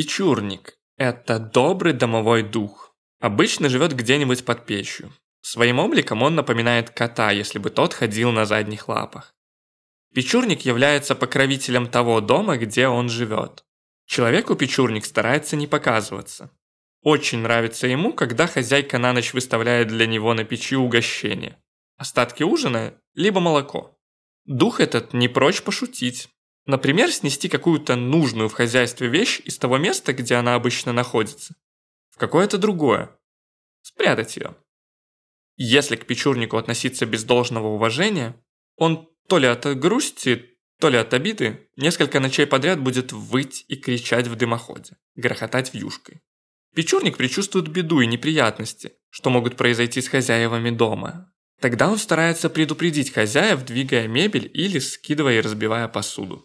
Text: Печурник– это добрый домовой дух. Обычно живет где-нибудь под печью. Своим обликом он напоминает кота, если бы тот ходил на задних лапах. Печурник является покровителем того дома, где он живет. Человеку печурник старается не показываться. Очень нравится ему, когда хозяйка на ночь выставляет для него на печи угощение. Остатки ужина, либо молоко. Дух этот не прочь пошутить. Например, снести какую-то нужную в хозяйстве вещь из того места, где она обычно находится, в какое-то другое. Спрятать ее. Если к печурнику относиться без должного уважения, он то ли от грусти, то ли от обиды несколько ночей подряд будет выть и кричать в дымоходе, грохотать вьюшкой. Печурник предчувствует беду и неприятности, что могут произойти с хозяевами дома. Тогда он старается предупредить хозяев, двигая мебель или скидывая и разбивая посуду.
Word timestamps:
Печурник– 0.00 0.78
это 0.96 1.40
добрый 1.40 1.92
домовой 1.92 2.44
дух. 2.44 2.94
Обычно 3.18 3.68
живет 3.68 3.96
где-нибудь 3.96 4.44
под 4.44 4.64
печью. 4.64 5.12
Своим 5.40 5.80
обликом 5.80 6.22
он 6.22 6.36
напоминает 6.36 6.90
кота, 6.90 7.32
если 7.32 7.58
бы 7.58 7.70
тот 7.70 7.94
ходил 7.94 8.30
на 8.30 8.44
задних 8.44 8.86
лапах. 8.86 9.34
Печурник 10.14 10.60
является 10.60 11.16
покровителем 11.16 11.88
того 11.88 12.20
дома, 12.20 12.58
где 12.58 12.86
он 12.86 13.08
живет. 13.08 13.64
Человеку 14.06 14.54
печурник 14.54 15.04
старается 15.04 15.56
не 15.56 15.66
показываться. 15.66 16.52
Очень 17.02 17.40
нравится 17.40 17.88
ему, 17.88 18.12
когда 18.12 18.46
хозяйка 18.46 18.98
на 18.98 19.12
ночь 19.12 19.34
выставляет 19.34 19.88
для 19.88 20.06
него 20.06 20.32
на 20.32 20.44
печи 20.44 20.76
угощение. 20.76 21.60
Остатки 21.96 22.44
ужина, 22.44 22.94
либо 23.14 23.40
молоко. 23.40 23.98
Дух 24.44 24.78
этот 24.78 25.12
не 25.12 25.26
прочь 25.26 25.62
пошутить. 25.62 26.28
Например, 26.68 27.10
снести 27.10 27.48
какую-то 27.48 27.96
нужную 27.96 28.50
в 28.50 28.52
хозяйстве 28.52 29.08
вещь 29.08 29.40
из 29.42 29.56
того 29.56 29.78
места, 29.78 30.12
где 30.12 30.34
она 30.34 30.54
обычно 30.54 30.92
находится, 30.92 31.54
в 32.10 32.18
какое-то 32.18 32.58
другое. 32.58 33.18
Спрятать 33.80 34.36
ее. 34.36 34.54
Если 35.56 35.96
к 35.96 36.06
печурнику 36.06 36.58
относиться 36.58 37.06
без 37.06 37.24
должного 37.24 37.68
уважения, 37.68 38.38
он 38.76 39.08
то 39.28 39.38
ли 39.38 39.46
от 39.46 39.64
грусти, 39.78 40.58
то 40.78 40.90
ли 40.90 40.98
от 40.98 41.14
обиды 41.14 41.70
несколько 41.76 42.20
ночей 42.20 42.46
подряд 42.46 42.80
будет 42.80 43.12
выть 43.12 43.64
и 43.68 43.76
кричать 43.76 44.26
в 44.26 44.36
дымоходе, 44.36 44.98
грохотать 45.16 45.72
вьюшкой. 45.72 46.20
Печурник 46.74 47.16
предчувствует 47.16 47.68
беду 47.68 48.02
и 48.02 48.06
неприятности, 48.06 48.92
что 49.08 49.30
могут 49.30 49.56
произойти 49.56 50.02
с 50.02 50.08
хозяевами 50.08 50.68
дома. 50.68 51.32
Тогда 51.62 51.88
он 51.88 51.96
старается 51.96 52.50
предупредить 52.50 53.10
хозяев, 53.10 53.64
двигая 53.64 54.06
мебель 54.06 54.50
или 54.52 54.78
скидывая 54.80 55.38
и 55.38 55.40
разбивая 55.40 55.88
посуду. 55.88 56.44